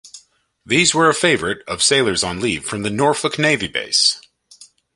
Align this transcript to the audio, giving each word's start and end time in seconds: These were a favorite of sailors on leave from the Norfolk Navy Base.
These 0.65 0.95
were 0.95 1.09
a 1.09 1.13
favorite 1.13 1.61
of 1.67 1.83
sailors 1.83 2.23
on 2.23 2.39
leave 2.39 2.65
from 2.65 2.81
the 2.81 2.89
Norfolk 2.89 3.37
Navy 3.37 3.67
Base. 3.67 4.19